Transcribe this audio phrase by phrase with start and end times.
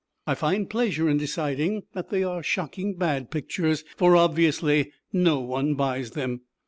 [0.25, 5.75] I find pleasure in deciding that they are shocking bad pictures, for obviously no one
[5.75, 6.41] buys them.